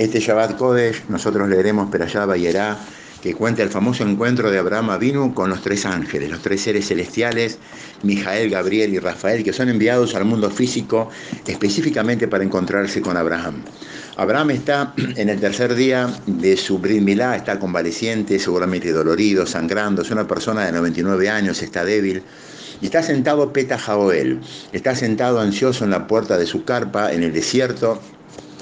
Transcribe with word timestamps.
Este 0.00 0.18
Shabbat 0.18 0.56
Kodesh 0.56 1.04
nosotros 1.10 1.46
leeremos 1.46 1.90
Perashá 1.90 2.24
Bayerá, 2.24 2.78
que 3.22 3.34
cuenta 3.34 3.62
el 3.62 3.68
famoso 3.68 4.02
encuentro 4.02 4.50
de 4.50 4.58
Abraham 4.58 4.88
Avinu 4.88 5.34
con 5.34 5.50
los 5.50 5.60
tres 5.60 5.84
ángeles, 5.84 6.30
los 6.30 6.40
tres 6.40 6.62
seres 6.62 6.88
celestiales, 6.88 7.58
Mijael, 8.02 8.48
Gabriel 8.48 8.94
y 8.94 8.98
Rafael, 8.98 9.44
que 9.44 9.52
son 9.52 9.68
enviados 9.68 10.14
al 10.14 10.24
mundo 10.24 10.48
físico 10.48 11.10
específicamente 11.46 12.28
para 12.28 12.42
encontrarse 12.42 13.02
con 13.02 13.18
Abraham. 13.18 13.56
Abraham 14.16 14.52
está 14.52 14.94
en 15.16 15.28
el 15.28 15.38
tercer 15.38 15.74
día 15.74 16.08
de 16.26 16.56
su 16.56 16.78
Brit 16.78 17.02
Milá, 17.02 17.36
está 17.36 17.58
convaleciente, 17.58 18.38
seguramente 18.38 18.92
dolorido, 18.92 19.44
sangrando, 19.44 20.00
es 20.00 20.10
una 20.10 20.26
persona 20.26 20.64
de 20.64 20.72
99 20.72 21.28
años, 21.28 21.60
está 21.60 21.84
débil. 21.84 22.22
Y 22.80 22.86
está 22.86 23.02
sentado 23.02 23.52
Peta 23.52 23.76
Jaoel, 23.76 24.40
está 24.72 24.96
sentado 24.96 25.40
ansioso 25.40 25.84
en 25.84 25.90
la 25.90 26.06
puerta 26.06 26.38
de 26.38 26.46
su 26.46 26.64
carpa 26.64 27.12
en 27.12 27.22
el 27.22 27.34
desierto, 27.34 28.00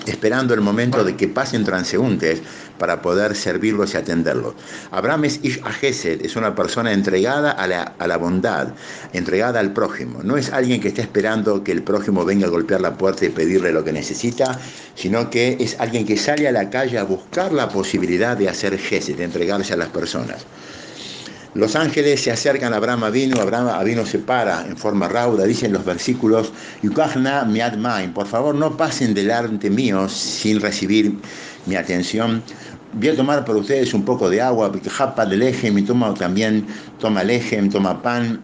esperando 0.08 0.54
el 0.54 0.60
momento 0.60 1.04
de 1.04 1.16
que 1.16 1.28
pasen 1.28 1.64
transeúntes 1.64 2.40
para 2.78 3.02
poder 3.02 3.36
servirlos 3.36 3.94
y 3.94 3.96
atenderlos. 3.96 4.54
Abraham 4.90 5.24
es 5.24 5.40
Ish 5.42 5.60
es 5.82 6.36
una 6.36 6.54
persona 6.54 6.92
entregada 6.92 7.50
a 7.52 7.66
la, 7.66 7.82
a 7.82 8.06
la, 8.06 8.16
bondad, 8.16 8.68
entregada 9.12 9.60
al 9.60 9.72
prójimo. 9.72 10.22
No 10.22 10.36
es 10.36 10.52
alguien 10.52 10.80
que 10.80 10.88
está 10.88 11.02
esperando 11.02 11.62
que 11.62 11.72
el 11.72 11.82
prójimo 11.82 12.24
venga 12.24 12.46
a 12.46 12.50
golpear 12.50 12.80
la 12.80 12.96
puerta 12.96 13.26
y 13.26 13.30
pedirle 13.30 13.72
lo 13.72 13.84
que 13.84 13.92
necesita, 13.92 14.58
sino 14.94 15.30
que 15.30 15.56
es 15.60 15.78
alguien 15.78 16.06
que 16.06 16.16
sale 16.16 16.48
a 16.48 16.52
la 16.52 16.70
calle 16.70 16.98
a 16.98 17.04
buscar 17.04 17.52
la 17.52 17.68
posibilidad 17.68 18.36
de 18.36 18.48
hacer 18.48 18.78
Gesed, 18.78 19.16
de 19.16 19.24
entregarse 19.24 19.74
a 19.74 19.76
las 19.76 19.88
personas. 19.88 20.46
Los 21.54 21.76
ángeles 21.76 22.22
se 22.22 22.30
acercan 22.30 22.74
a 22.74 22.76
Abraham 22.76 23.04
Avino, 23.04 23.40
Abraham 23.40 23.68
Avino 23.68 24.04
se 24.04 24.18
para 24.18 24.66
en 24.66 24.76
forma 24.76 25.08
rauda, 25.08 25.44
dicen 25.44 25.72
los 25.72 25.84
versículos, 25.84 26.52
Yukachna 26.82 27.48
por 28.12 28.26
favor 28.26 28.54
no 28.54 28.76
pasen 28.76 29.14
delante 29.14 29.70
mío 29.70 30.08
sin 30.10 30.60
recibir 30.60 31.18
mi 31.64 31.74
atención. 31.74 32.42
Voy 32.92 33.08
a 33.08 33.16
tomar 33.16 33.46
por 33.46 33.56
ustedes 33.56 33.94
un 33.94 34.04
poco 34.04 34.28
de 34.28 34.42
agua, 34.42 34.70
porque 34.70 34.90
japa 34.90 35.24
del 35.24 35.42
eje, 35.42 35.68
y 35.68 35.82
toma 35.82 36.12
también, 36.14 36.66
toma 36.98 37.24
lejem, 37.24 37.70
toma 37.70 38.02
pan, 38.02 38.42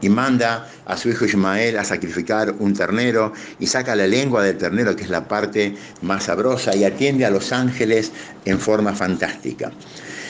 y 0.00 0.08
manda 0.08 0.68
a 0.86 0.96
su 0.96 1.08
hijo 1.08 1.24
Ismael 1.24 1.76
a 1.76 1.84
sacrificar 1.84 2.54
un 2.60 2.72
ternero 2.72 3.32
y 3.58 3.66
saca 3.66 3.96
la 3.96 4.06
lengua 4.06 4.44
del 4.44 4.56
ternero, 4.56 4.94
que 4.94 5.02
es 5.02 5.10
la 5.10 5.26
parte 5.26 5.74
más 6.02 6.24
sabrosa, 6.24 6.74
y 6.76 6.84
atiende 6.84 7.26
a 7.26 7.30
los 7.30 7.52
ángeles 7.52 8.12
en 8.44 8.60
forma 8.60 8.94
fantástica. 8.94 9.72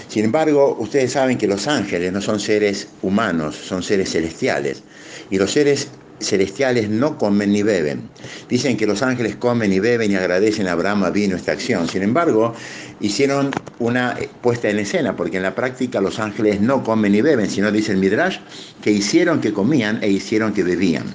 Sin 0.09 0.25
embargo, 0.25 0.77
ustedes 0.78 1.12
saben 1.12 1.39
que 1.39 1.47
los 1.47 1.69
ángeles 1.69 2.12
no 2.12 2.20
son 2.20 2.41
seres 2.41 2.89
humanos, 3.03 3.56
son 3.56 3.83
seres 3.83 4.11
celestiales. 4.11 4.83
Y 5.31 5.39
los 5.39 5.53
seres 5.53 5.89
celestiales 6.20 6.89
no 6.89 7.19
comen 7.19 7.53
ni 7.53 7.62
beben. 7.62 8.11
Dicen 8.48 8.77
que 8.77 8.86
los 8.86 9.03
ángeles 9.03 9.36
comen 9.36 9.73
y 9.73 9.81
beben 9.81 10.11
y 10.11 10.17
agradecen 10.17 10.67
a 10.67 10.73
Abraham 10.73 11.12
vino 11.12 11.36
esta 11.36 11.53
acción. 11.53 11.86
Sin 11.89 12.03
embargo, 12.03 12.55
hicieron 13.01 13.51
una 13.79 14.17
puesta 14.41 14.69
en 14.69 14.79
escena, 14.79 15.14
porque 15.14 15.36
en 15.36 15.45
la 15.45 15.55
práctica 15.55 16.01
los 16.01 16.19
ángeles 16.19 16.61
no 16.61 16.83
comen 16.83 17.12
ni 17.12 17.20
beben, 17.20 17.48
sino 17.48 17.70
dice 17.70 17.92
el 17.92 17.98
Midrash 17.98 18.39
que 18.81 18.91
hicieron 18.91 19.41
que 19.41 19.53
comían 19.53 20.03
e 20.03 20.11
hicieron 20.11 20.53
que 20.53 20.64
bebían. 20.64 21.14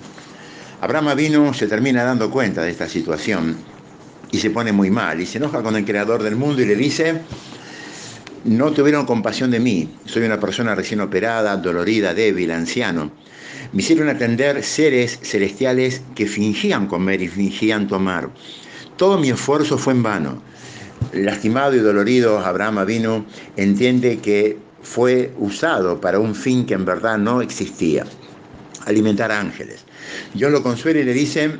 Abraham 0.79 1.15
vino 1.17 1.53
se 1.53 1.67
termina 1.67 2.03
dando 2.03 2.29
cuenta 2.29 2.61
de 2.61 2.71
esta 2.71 2.87
situación 2.87 3.57
y 4.31 4.39
se 4.39 4.49
pone 4.49 4.71
muy 4.71 4.89
mal 4.89 5.19
y 5.21 5.25
se 5.25 5.37
enoja 5.37 5.61
con 5.63 5.75
el 5.75 5.85
creador 5.85 6.23
del 6.23 6.35
mundo 6.35 6.61
y 6.61 6.65
le 6.65 6.75
dice, 6.75 7.21
no 8.45 8.71
tuvieron 8.71 9.05
compasión 9.05 9.51
de 9.51 9.59
mí. 9.59 9.89
Soy 10.05 10.23
una 10.23 10.39
persona 10.39 10.75
recién 10.75 11.01
operada, 11.01 11.55
dolorida, 11.57 12.13
débil, 12.13 12.51
anciano. 12.51 13.11
Me 13.71 13.81
hicieron 13.81 14.09
atender 14.09 14.63
seres 14.63 15.19
celestiales 15.21 16.01
que 16.15 16.27
fingían 16.27 16.87
comer 16.87 17.21
y 17.21 17.27
fingían 17.27 17.87
tomar. 17.87 18.29
Todo 18.97 19.17
mi 19.17 19.29
esfuerzo 19.29 19.77
fue 19.77 19.93
en 19.93 20.03
vano. 20.03 20.43
Lastimado 21.13 21.75
y 21.75 21.79
dolorido, 21.79 22.39
Abraham 22.39 22.85
vino, 22.85 23.25
entiende 23.55 24.19
que 24.19 24.57
fue 24.81 25.33
usado 25.37 25.99
para 25.99 26.19
un 26.19 26.35
fin 26.35 26.65
que 26.65 26.73
en 26.73 26.85
verdad 26.85 27.17
no 27.17 27.41
existía, 27.41 28.05
alimentar 28.85 29.31
ángeles. 29.31 29.85
Yo 30.33 30.49
lo 30.49 30.61
consuelo 30.61 30.99
y 30.99 31.03
le 31.03 31.13
dice, 31.13 31.57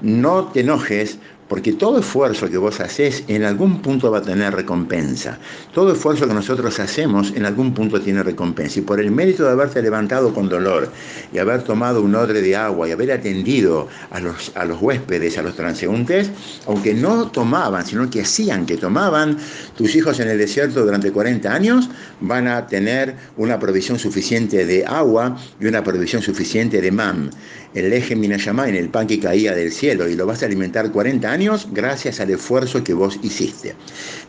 no 0.00 0.46
te 0.46 0.60
enojes 0.60 1.18
porque 1.48 1.72
todo 1.72 2.00
esfuerzo 2.00 2.50
que 2.50 2.58
vos 2.58 2.80
haces 2.80 3.22
en 3.28 3.44
algún 3.44 3.80
punto 3.80 4.10
va 4.10 4.18
a 4.18 4.22
tener 4.22 4.54
recompensa. 4.54 5.38
Todo 5.72 5.92
esfuerzo 5.92 6.26
que 6.26 6.34
nosotros 6.34 6.78
hacemos 6.80 7.32
en 7.36 7.46
algún 7.46 7.72
punto 7.72 8.00
tiene 8.00 8.22
recompensa. 8.22 8.80
Y 8.80 8.82
por 8.82 9.00
el 9.00 9.10
mérito 9.10 9.44
de 9.44 9.50
haberte 9.50 9.80
levantado 9.80 10.34
con 10.34 10.48
dolor 10.48 10.90
y 11.32 11.38
haber 11.38 11.62
tomado 11.62 12.02
un 12.02 12.14
odre 12.14 12.42
de 12.42 12.56
agua 12.56 12.88
y 12.88 12.92
haber 12.92 13.12
atendido 13.12 13.88
a 14.10 14.20
los, 14.20 14.52
a 14.56 14.64
los 14.64 14.82
huéspedes, 14.82 15.38
a 15.38 15.42
los 15.42 15.54
transeúntes, 15.54 16.30
aunque 16.66 16.94
no 16.94 17.30
tomaban, 17.30 17.86
sino 17.86 18.10
que 18.10 18.22
hacían 18.22 18.66
que 18.66 18.76
tomaban, 18.76 19.38
tus 19.76 19.94
hijos 19.94 20.18
en 20.20 20.28
el 20.28 20.38
desierto 20.38 20.84
durante 20.84 21.12
40 21.12 21.52
años 21.52 21.88
van 22.20 22.48
a 22.48 22.66
tener 22.66 23.14
una 23.36 23.58
provisión 23.58 23.98
suficiente 23.98 24.66
de 24.66 24.84
agua 24.84 25.36
y 25.60 25.66
una 25.66 25.84
provisión 25.84 26.22
suficiente 26.22 26.80
de 26.80 26.90
mam. 26.90 27.30
El 27.74 27.92
eje 27.92 28.16
Minayamá 28.16 28.68
en 28.68 28.74
el 28.74 28.88
pan 28.88 29.06
que 29.06 29.20
caía 29.20 29.54
del 29.54 29.70
cielo 29.70 30.08
y 30.08 30.14
lo 30.14 30.26
vas 30.26 30.42
a 30.42 30.46
alimentar 30.46 30.90
40 30.90 31.30
años 31.30 31.35
gracias 31.70 32.20
al 32.20 32.30
esfuerzo 32.30 32.82
que 32.82 32.94
vos 32.94 33.18
hiciste. 33.22 33.74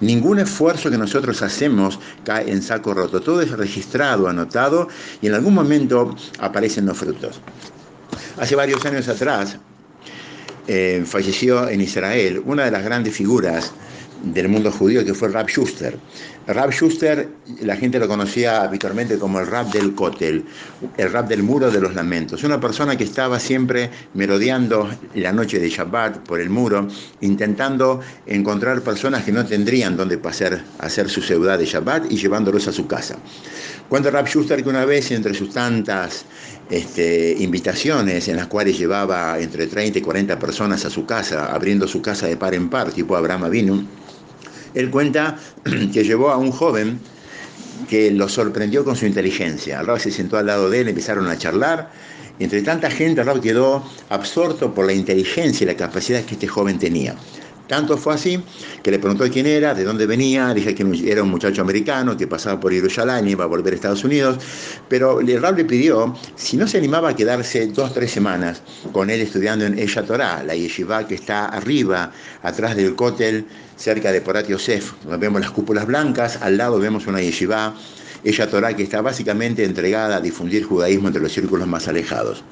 Ningún 0.02 0.40
esfuerzo 0.40 0.90
que 0.90 0.98
nosotros 0.98 1.42
hacemos 1.42 2.00
cae 2.24 2.52
en 2.52 2.62
saco 2.62 2.94
roto, 2.94 3.22
todo 3.22 3.42
es 3.42 3.52
registrado, 3.52 4.28
anotado 4.28 4.88
y 5.22 5.28
en 5.28 5.34
algún 5.34 5.54
momento 5.54 6.16
aparecen 6.40 6.86
los 6.86 6.98
frutos. 6.98 7.40
Hace 8.38 8.56
varios 8.56 8.86
años 8.86 9.08
atrás 9.08 9.58
eh, 10.68 11.04
falleció 11.06 11.70
en 11.70 11.82
Israel 11.82 12.42
una 12.46 12.66
de 12.66 12.72
las 12.72 12.84
grandes 12.84 13.16
figuras 13.16 13.72
del 14.24 14.50
mundo 14.50 14.72
judío 14.72 15.06
que 15.06 15.14
fue 15.14 15.30
Rab 15.30 15.48
Schuster. 15.48 15.98
Rab 16.48 16.72
Schuster, 16.72 17.30
la 17.62 17.76
gente 17.76 18.00
lo 18.00 18.08
conocía 18.08 18.64
habitualmente 18.64 19.18
como 19.18 19.40
el 19.40 19.48
rap 19.48 19.72
del 19.74 19.94
Kotel, 19.96 20.46
el 20.98 21.12
rap 21.12 21.28
del 21.28 21.44
muro 21.44 21.70
de 21.70 21.82
los 21.82 21.94
lamentos. 21.94 22.44
Una 22.44 22.60
persona 22.60 22.98
que 22.98 23.04
estaba 23.04 23.40
siempre 23.40 23.90
merodeando 24.14 24.90
la 25.16 25.34
noche 25.34 25.60
de 25.60 25.70
Shabbat 25.70 26.20
por 26.20 26.40
el 26.40 26.50
muro, 26.50 26.88
intentando 27.22 28.00
encontrar 28.26 28.82
personas 28.82 29.24
que 29.24 29.32
no 29.32 29.46
tendrían 29.46 29.98
donde 29.98 30.18
pasar, 30.18 30.64
hacer 30.80 31.10
su 31.10 31.22
ciudad 31.22 31.58
de 31.60 31.66
Shabbat 31.66 32.12
y 32.12 32.18
llevándolos 32.18 32.68
a 32.68 32.72
su 32.72 32.88
casa. 32.88 33.18
Cuenta 33.90 34.10
Rab 34.10 34.28
Schuster 34.28 34.64
que 34.64 34.70
una 34.70 34.86
vez, 34.86 35.12
entre 35.12 35.34
sus 35.34 35.52
tantas 35.52 36.26
este, 36.70 37.36
invitaciones 37.40 38.28
en 38.28 38.36
las 38.36 38.48
cuales 38.48 38.78
llevaba 38.78 39.40
entre 39.40 39.68
30 39.68 40.00
y 40.00 40.02
40 40.02 40.40
personas 40.40 40.84
a 40.86 40.90
su 40.90 41.06
casa, 41.06 41.54
abriendo 41.54 41.88
su 41.88 42.02
casa 42.02 42.28
de 42.28 42.36
par 42.36 42.54
en 42.54 42.70
par, 42.70 42.92
tipo 42.92 43.16
Abraham 43.16 43.46
Avinu, 43.46 43.86
él 44.80 44.90
cuenta 44.90 45.38
que 45.94 46.04
llevó 46.04 46.30
a 46.30 46.38
un 46.38 46.52
joven 46.52 47.00
que 47.90 48.12
lo 48.12 48.28
sorprendió 48.28 48.84
con 48.84 48.96
su 48.96 49.06
inteligencia. 49.06 49.82
Rab 49.82 50.00
se 50.00 50.12
sentó 50.12 50.38
al 50.38 50.48
lado 50.48 50.70
de 50.70 50.82
él, 50.82 50.90
empezaron 50.90 51.28
a 51.28 51.38
charlar. 51.38 51.92
Entre 52.40 52.62
tanta 52.62 52.90
gente, 52.92 53.24
Rab 53.24 53.42
quedó 53.42 53.84
absorto 54.10 54.74
por 54.74 54.86
la 54.86 54.94
inteligencia 54.94 55.64
y 55.64 55.68
la 55.68 55.76
capacidad 55.76 56.24
que 56.24 56.34
este 56.34 56.48
joven 56.48 56.80
tenía. 56.80 57.16
Tanto 57.68 57.98
fue 57.98 58.14
así 58.14 58.42
que 58.82 58.92
le 58.92 59.00
preguntó 59.00 59.30
quién 59.30 59.46
era, 59.46 59.74
de 59.74 59.84
dónde 59.84 60.06
venía, 60.06 60.54
dije 60.54 60.74
que 60.74 60.86
era 61.06 61.22
un 61.24 61.30
muchacho 61.30 61.62
americano 61.62 62.16
que 62.16 62.26
pasaba 62.26 62.60
por 62.60 62.72
Jerusalén 62.72 63.28
y 63.28 63.32
iba 63.32 63.44
a 63.44 63.48
volver 63.48 63.74
a 63.74 63.76
Estados 63.76 64.04
Unidos, 64.04 64.38
pero 64.88 65.20
el 65.20 65.42
Rab 65.42 65.58
le 65.58 65.66
pidió 65.66 66.16
si 66.36 66.56
no 66.56 66.66
se 66.68 66.78
animaba 66.78 67.10
a 67.10 67.16
quedarse 67.16 67.68
dos 67.68 67.92
o 67.92 67.94
tres 67.94 68.12
semanas 68.12 68.62
con 68.94 69.10
él 69.10 69.22
estudiando 69.22 69.66
en 69.66 69.78
Ella 69.78 70.04
Torah, 70.04 70.44
la 70.44 70.56
yeshiva 70.56 71.06
que 71.08 71.16
está 71.16 71.46
arriba, 71.46 72.12
atrás 72.42 72.76
del 72.76 72.96
cótel, 72.96 73.46
cerca 73.76 74.12
de 74.12 74.22
Porat 74.22 74.48
Yosef, 74.48 74.94
donde 75.04 75.18
vemos 75.18 75.42
las 75.42 75.52
cúpulas 75.52 75.86
blancas, 75.86 76.40
al 76.42 76.58
lado 76.58 76.80
vemos 76.80 77.06
una 77.08 77.22
yeshiva, 77.22 77.76
Ella 78.24 78.50
Torah 78.50 78.76
que 78.76 78.84
está 78.84 79.02
básicamente 79.02 79.64
entregada 79.64 80.18
a 80.18 80.22
difundir 80.22 80.64
judaísmo 80.64 81.08
entre 81.08 81.22
los 81.22 81.34
círculos 81.34 81.68
más 81.68 81.88
alejados. 81.88 82.44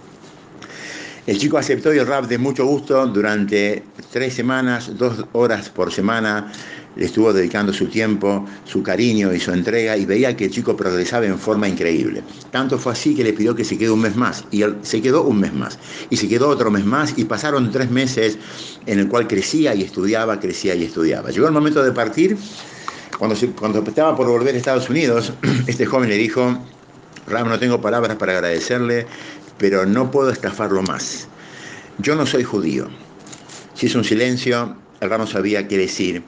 El 1.28 1.40
chico 1.40 1.58
aceptó 1.58 1.91
el 1.91 2.06
rap 2.06 2.25
de 2.28 2.38
mucho 2.38 2.68
gusto 2.68 3.08
durante 3.08 3.84
tres 4.12 4.36
semanas, 4.36 4.91
dos 4.96 5.25
horas 5.31 5.69
por 5.69 5.91
semana, 5.91 6.52
le 6.96 7.05
estuvo 7.05 7.34
dedicando 7.34 7.73
su 7.73 7.88
tiempo, 7.88 8.46
su 8.64 8.84
cariño 8.84 9.34
y 9.34 9.40
su 9.40 9.52
entrega 9.52 9.97
y 9.97 10.05
veía 10.05 10.38
que 10.38 10.46
el 10.46 10.52
chico 10.52 10.78
progresaba 10.78 11.26
en 11.26 11.40
forma 11.40 11.67
increíble. 11.67 12.22
Tanto 12.52 12.78
fue 12.78 12.94
así 12.94 13.16
que 13.16 13.23
le 13.23 13.34
pidió 13.34 13.55
que 13.55 13.66
se 13.66 13.76
quede 13.76 13.90
un 13.90 14.02
mes 14.02 14.16
más 14.16 14.46
y 14.52 14.61
él 14.61 14.78
se 14.84 15.02
quedó 15.02 15.23
un 15.23 15.40
mes 15.40 15.52
más 15.52 15.79
y 16.11 16.17
se 16.17 16.28
quedó 16.28 16.47
otro 16.47 16.70
mes 16.70 16.85
más 16.85 17.17
y 17.17 17.26
pasaron 17.26 17.72
tres 17.72 17.90
meses 17.90 18.38
en 18.85 18.99
el 18.99 19.08
cual 19.08 19.28
crecía 19.28 19.73
y 19.73 19.82
estudiaba, 19.82 20.40
crecía 20.40 20.76
y 20.76 20.84
estudiaba. 20.84 21.32
Llegó 21.32 21.47
el 21.47 21.53
momento 21.53 21.84
de 21.84 21.91
partir, 21.91 22.38
cuando, 23.17 23.35
cuando 23.58 23.79
estaba 23.79 24.16
por 24.16 24.28
volver 24.28 24.53
a 24.53 24.58
Estados 24.59 24.91
Unidos, 24.91 25.34
este 25.67 25.88
joven 25.88 26.08
le 26.08 26.17
dijo, 26.17 26.55
Ram, 27.28 27.49
no 27.49 27.58
tengo 27.58 27.82
palabras 27.82 28.16
para 28.17 28.34
agradecerle, 28.34 29.08
pero 29.57 29.85
no 29.85 30.11
puedo 30.11 30.29
estafarlo 30.29 30.81
más. 30.84 31.28
Yo 31.97 32.16
no 32.16 32.25
soy 32.25 32.43
judío. 32.43 32.87
Si 33.73 33.87
es 33.87 33.96
un 33.96 34.03
silencio, 34.03 34.75
el 34.99 35.09
no 35.09 35.28
sabía 35.28 35.67
qué 35.67 35.78
decir. 35.78 36.23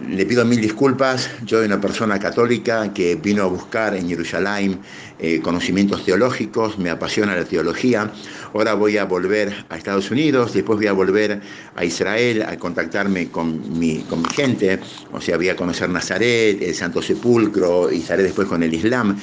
Le 0.00 0.26
pido 0.26 0.44
mil 0.44 0.60
disculpas, 0.60 1.30
yo 1.44 1.58
soy 1.58 1.66
una 1.66 1.80
persona 1.80 2.18
católica 2.18 2.92
que 2.92 3.14
vino 3.14 3.44
a 3.44 3.46
buscar 3.46 3.94
en 3.94 4.08
Jerusalén 4.08 4.80
eh, 5.20 5.40
conocimientos 5.40 6.04
teológicos, 6.04 6.78
me 6.78 6.90
apasiona 6.90 7.36
la 7.36 7.44
teología, 7.44 8.10
ahora 8.52 8.74
voy 8.74 8.98
a 8.98 9.04
volver 9.04 9.54
a 9.68 9.76
Estados 9.76 10.10
Unidos, 10.10 10.52
después 10.52 10.78
voy 10.78 10.88
a 10.88 10.92
volver 10.92 11.40
a 11.76 11.84
Israel 11.84 12.42
a 12.42 12.56
contactarme 12.56 13.30
con 13.30 13.78
mi, 13.78 14.00
con 14.00 14.22
mi 14.22 14.28
gente, 14.30 14.80
o 15.12 15.20
sea, 15.20 15.36
voy 15.36 15.48
a 15.48 15.54
conocer 15.54 15.88
Nazaret, 15.88 16.60
el 16.60 16.74
Santo 16.74 17.00
Sepulcro, 17.00 17.92
y 17.92 18.00
estaré 18.00 18.24
después 18.24 18.48
con 18.48 18.64
el 18.64 18.74
Islam. 18.74 19.16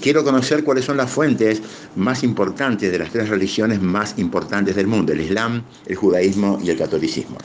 Quiero 0.00 0.24
conocer 0.24 0.64
cuáles 0.64 0.86
son 0.86 0.96
las 0.96 1.10
fuentes 1.10 1.60
más 1.96 2.24
importantes 2.24 2.90
de 2.90 2.98
las 2.98 3.10
tres 3.10 3.28
religiones 3.28 3.82
más 3.82 4.18
importantes 4.18 4.74
del 4.74 4.86
mundo, 4.86 5.12
el 5.12 5.20
Islam, 5.20 5.62
el 5.84 5.96
judaísmo 5.96 6.58
y 6.64 6.70
el 6.70 6.78
catolicismo. 6.78 7.36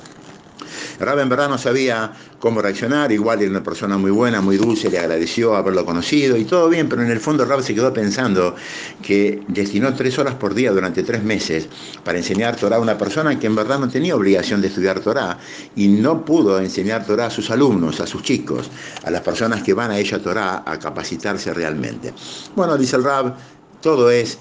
Rab 1.00 1.20
en 1.20 1.30
verdad 1.30 1.50
no 1.50 1.58
sabía 1.58 2.12
cómo 2.40 2.62
reaccionar, 2.62 3.12
igual 3.12 3.42
era 3.42 3.52
una 3.52 3.64
persona 3.64 3.98
muy 3.98 4.12
buena, 4.12 4.42
muy 4.42 4.58
dulce, 4.58 4.90
le 4.90 5.00
agradeció 5.00 5.56
haberlo 5.56 5.86
conocido 5.86 6.38
y 6.38 6.46
todo 6.46 6.70
bien, 6.70 6.90
pero 6.90 7.02
en 7.02 7.12
el 7.12 7.20
fondo 7.20 7.46
Rab 7.46 7.62
se 7.62 7.74
quedó 7.74 7.94
pensando 7.94 8.56
que 9.02 9.42
destinó 9.48 9.94
tres 9.94 10.18
horas 10.20 10.36
por 10.36 10.54
día 10.54 10.72
durante 10.72 11.04
tres 11.04 11.24
meses 11.24 11.68
para 12.04 12.18
enseñar 12.18 12.56
Torah 12.56 12.78
a 12.78 12.80
una 12.80 12.98
persona 12.98 13.40
que 13.40 13.48
en 13.48 13.56
verdad 13.56 13.80
no 13.80 13.90
tenía 13.90 14.16
obligación 14.16 14.62
de 14.62 14.68
estudiar 14.68 15.00
Torah 15.00 15.38
y 15.76 15.88
no 15.88 16.24
pudo 16.26 16.60
enseñar 16.60 17.06
Torah 17.06 17.28
a 17.28 17.30
sus 17.30 17.50
alumnos, 17.50 18.00
a 18.00 18.08
sus 18.08 18.24
chicos, 18.24 18.70
a 19.04 19.12
las 19.12 19.22
personas 19.22 19.64
que 19.64 19.74
van 19.74 19.92
a 19.92 19.98
ella 19.98 20.22
Torah 20.22 20.64
a 20.66 20.80
capacitarse 20.80 21.54
realmente. 21.54 22.14
Bueno, 22.56 22.78
dice 22.78 22.96
el 22.96 23.04
Rab, 23.04 23.36
todo 23.82 24.10
es 24.10 24.38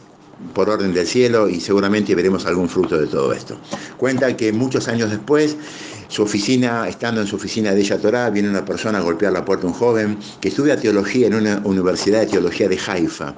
por 0.55 0.69
orden 0.69 0.93
del 0.93 1.07
cielo 1.07 1.49
y 1.49 1.61
seguramente 1.61 2.15
veremos 2.15 2.47
algún 2.47 2.69
fruto 2.69 2.99
de 2.99 3.07
todo 3.07 3.33
esto. 3.33 3.57
Cuenta 3.97 4.37
que 4.37 4.53
muchos 4.53 4.89
años 4.89 5.11
después, 5.11 5.57
su 6.09 6.23
oficina, 6.23 6.89
estando 6.89 7.21
en 7.21 7.27
su 7.27 7.37
oficina 7.37 7.73
de 7.73 7.81
ella 7.81 7.99
Torah, 7.99 8.31
viene 8.31 8.49
una 8.49 8.65
persona 8.65 8.99
a 8.99 9.03
golpear 9.03 9.33
la 9.33 9.45
puerta, 9.45 9.67
un 9.67 9.73
joven 9.73 10.19
que 10.41 10.49
estudia 10.49 10.77
teología 10.77 11.27
en 11.27 11.35
una 11.35 11.61
universidad 11.65 12.21
de 12.21 12.27
teología 12.27 12.69
de 12.69 12.79
Haifa. 12.87 13.35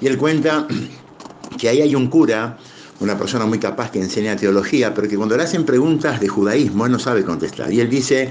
Y 0.00 0.06
él 0.06 0.18
cuenta 0.18 0.66
que 1.58 1.68
ahí 1.68 1.80
hay 1.82 1.94
un 1.94 2.08
cura, 2.08 2.58
una 3.00 3.18
persona 3.18 3.44
muy 3.44 3.58
capaz 3.58 3.90
que 3.90 4.00
enseña 4.00 4.36
teología, 4.36 4.94
pero 4.94 5.08
que 5.08 5.16
cuando 5.16 5.36
le 5.36 5.42
hacen 5.42 5.64
preguntas 5.64 6.20
de 6.20 6.28
judaísmo, 6.28 6.86
él 6.86 6.92
no 6.92 6.98
sabe 6.98 7.24
contestar. 7.24 7.72
Y 7.72 7.80
él 7.80 7.90
dice, 7.90 8.30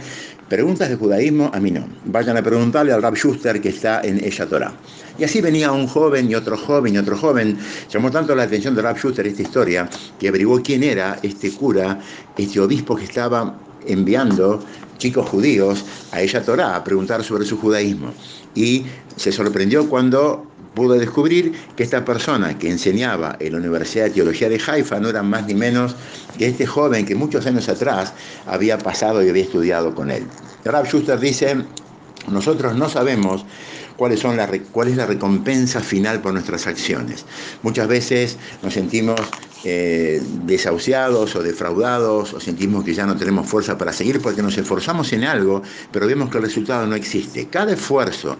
preguntas 0.49 0.89
de 0.89 0.95
judaísmo, 0.95 1.49
a 1.53 1.59
mí 1.59 1.71
no. 1.71 1.87
Vayan 2.05 2.37
a 2.37 2.43
preguntarle 2.43 2.93
al 2.93 3.01
Rab 3.01 3.15
Schuster 3.15 3.59
que 3.61 3.69
está 3.69 4.01
en 4.01 4.23
ella 4.23 4.45
Torah. 4.45 4.73
Y 5.17 5.23
así 5.23 5.41
venía 5.41 5.71
un 5.71 5.87
joven 5.87 6.29
y 6.29 6.35
otro 6.35 6.57
joven 6.57 6.95
y 6.95 6.97
otro 6.97 7.17
joven. 7.17 7.57
Llamó 7.89 8.11
tanto 8.11 8.35
la 8.35 8.43
atención 8.43 8.75
de 8.75 8.81
Rab 8.81 8.97
Schuster 8.97 9.25
esta 9.25 9.41
historia 9.41 9.89
que 10.19 10.27
averiguó 10.27 10.61
quién 10.61 10.83
era 10.83 11.17
este 11.23 11.51
cura, 11.51 11.99
este 12.37 12.59
obispo 12.59 12.95
que 12.95 13.05
estaba 13.05 13.57
enviando 13.87 14.63
chicos 14.97 15.27
judíos 15.29 15.85
a 16.11 16.21
ella 16.21 16.43
Torah 16.43 16.75
a 16.75 16.83
preguntar 16.83 17.23
sobre 17.23 17.45
su 17.45 17.57
judaísmo. 17.57 18.13
Y 18.53 18.85
se 19.15 19.31
sorprendió 19.31 19.89
cuando 19.89 20.54
pudo 20.75 20.95
descubrir 20.95 21.53
que 21.75 21.83
esta 21.83 22.05
persona 22.05 22.57
que 22.57 22.69
enseñaba 22.69 23.37
en 23.39 23.53
la 23.53 23.59
Universidad 23.59 24.05
de 24.05 24.11
Teología 24.11 24.49
de 24.49 24.61
Haifa 24.65 24.99
no 24.99 25.09
era 25.09 25.23
más 25.23 25.47
ni 25.47 25.55
menos 25.55 25.95
que 26.37 26.47
este 26.47 26.67
joven 26.67 27.05
que 27.05 27.15
muchos 27.15 27.47
años 27.47 27.67
atrás 27.69 28.13
había 28.45 28.77
pasado 28.77 29.23
y 29.23 29.29
había 29.29 29.43
estudiado 29.43 29.95
con 29.95 30.11
él. 30.11 30.27
Rab 30.65 30.85
Schuster 30.85 31.19
dice, 31.19 31.55
nosotros 32.29 32.75
no 32.75 32.89
sabemos 32.89 33.45
cuáles 33.97 34.19
son 34.19 34.37
cuál 34.71 34.89
es 34.89 34.97
la 34.97 35.05
recompensa 35.05 35.79
final 35.79 36.21
por 36.21 36.33
nuestras 36.33 36.67
acciones. 36.67 37.25
Muchas 37.63 37.87
veces 37.87 38.37
nos 38.61 38.73
sentimos 38.73 39.19
eh, 39.63 40.21
desahuciados 40.43 41.35
o 41.35 41.41
defraudados 41.41 42.33
o 42.33 42.39
sentimos 42.39 42.83
que 42.83 42.93
ya 42.93 43.05
no 43.05 43.15
tenemos 43.15 43.47
fuerza 43.47 43.77
para 43.77 43.93
seguir 43.93 44.21
porque 44.21 44.41
nos 44.41 44.57
esforzamos 44.57 45.11
en 45.13 45.23
algo, 45.23 45.63
pero 45.91 46.07
vemos 46.07 46.29
que 46.29 46.37
el 46.37 46.43
resultado 46.43 46.85
no 46.85 46.95
existe. 46.95 47.47
Cada 47.47 47.73
esfuerzo 47.73 48.37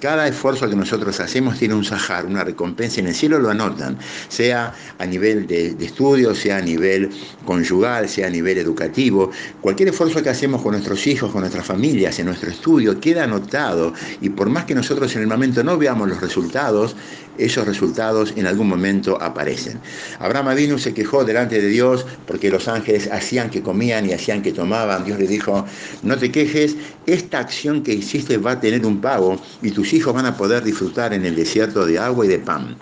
cada 0.00 0.26
esfuerzo 0.26 0.68
que 0.68 0.76
nosotros 0.76 1.20
hacemos 1.20 1.58
tiene 1.58 1.74
un 1.74 1.84
sahar, 1.84 2.26
una 2.26 2.42
recompensa 2.42 3.00
en 3.00 3.08
el 3.08 3.14
cielo, 3.14 3.38
lo 3.38 3.50
anotan, 3.50 3.98
sea 4.28 4.74
a 4.98 5.06
nivel 5.06 5.46
de, 5.46 5.74
de, 5.74 5.84
estudio, 5.84 6.34
sea 6.34 6.56
a 6.56 6.60
nivel 6.60 7.10
conyugal, 7.44 8.08
sea 8.08 8.26
a 8.26 8.30
nivel 8.30 8.58
educativo. 8.58 9.30
Cualquier 9.60 9.90
esfuerzo 9.90 10.22
que 10.22 10.30
hacemos 10.30 10.62
con 10.62 10.72
nuestros 10.72 11.06
hijos, 11.06 11.30
con 11.30 11.42
nuestras 11.42 11.66
familias, 11.66 12.18
en 12.18 12.26
nuestro 12.26 12.50
estudio, 12.50 12.98
queda 12.98 13.24
anotado 13.24 13.92
y 14.20 14.30
por 14.30 14.48
más 14.48 14.64
que 14.64 14.74
nosotros 14.74 15.14
en 15.16 15.22
el 15.22 15.28
momento 15.28 15.62
no 15.62 15.76
veamos 15.76 16.08
los 16.08 16.20
resultados, 16.20 16.96
esos 17.38 17.66
resultados 17.66 18.34
en 18.36 18.46
algún 18.46 18.68
momento 18.68 19.20
aparecen. 19.20 19.80
Abraham 20.18 20.48
Avinu 20.48 20.78
se 20.78 20.92
quejó 20.92 21.24
delante 21.24 21.60
de 21.60 21.68
Dios 21.68 22.06
porque 22.26 22.50
los 22.50 22.68
ángeles 22.68 23.08
hacían 23.10 23.50
que 23.50 23.62
comían 23.62 24.08
y 24.08 24.12
hacían 24.12 24.42
que 24.42 24.52
tomaban. 24.52 25.04
Dios 25.04 25.18
le 25.18 25.26
dijo, 25.26 25.64
no 26.02 26.16
te 26.16 26.30
quejes, 26.30 26.76
esta 27.06 27.38
acción 27.38 27.82
que 27.82 27.94
hiciste 27.94 28.36
va 28.36 28.52
a 28.52 28.60
tener 28.60 28.84
un 28.84 29.00
pago 29.00 29.40
y 29.62 29.70
tus 29.70 29.89
hijos 29.92 30.14
van 30.14 30.26
a 30.26 30.36
poder 30.36 30.62
disfrutar 30.64 31.12
en 31.14 31.24
el 31.24 31.36
desierto 31.36 31.86
de 31.86 31.98
agua 31.98 32.24
y 32.24 32.28
de 32.28 32.38
pan. 32.38 32.76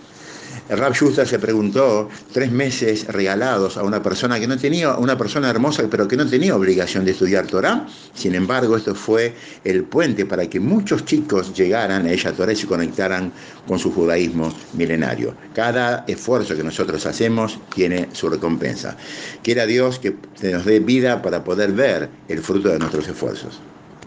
El 0.68 0.76
Rab 0.76 0.92
Schuster 0.92 1.26
se 1.26 1.38
preguntó 1.38 2.10
tres 2.32 2.52
meses 2.52 3.06
regalados 3.06 3.78
a 3.78 3.82
una 3.82 4.02
persona 4.02 4.38
que 4.38 4.46
no 4.46 4.58
tenía, 4.58 4.96
una 4.98 5.16
persona 5.16 5.48
hermosa, 5.48 5.84
pero 5.90 6.06
que 6.06 6.16
no 6.16 6.26
tenía 6.28 6.54
obligación 6.54 7.06
de 7.06 7.12
estudiar 7.12 7.46
Torah. 7.46 7.86
Sin 8.12 8.34
embargo, 8.34 8.76
esto 8.76 8.94
fue 8.94 9.34
el 9.64 9.84
puente 9.84 10.26
para 10.26 10.46
que 10.46 10.60
muchos 10.60 11.06
chicos 11.06 11.54
llegaran 11.54 12.04
a 12.04 12.12
ella 12.12 12.32
Torah 12.32 12.52
y 12.52 12.56
se 12.56 12.66
conectaran 12.66 13.32
con 13.66 13.78
su 13.78 13.90
judaísmo 13.90 14.54
milenario. 14.74 15.34
Cada 15.54 16.04
esfuerzo 16.06 16.54
que 16.54 16.62
nosotros 16.62 17.06
hacemos 17.06 17.58
tiene 17.74 18.08
su 18.12 18.28
recompensa. 18.28 18.94
Quiera 19.42 19.64
Dios 19.64 19.98
que 19.98 20.16
nos 20.42 20.66
dé 20.66 20.80
vida 20.80 21.22
para 21.22 21.44
poder 21.44 21.72
ver 21.72 22.10
el 22.28 22.40
fruto 22.40 22.68
de 22.68 22.78
nuestros 22.78 23.08
esfuerzos. 23.08 23.58